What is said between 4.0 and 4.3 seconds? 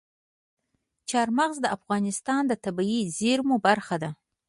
ده.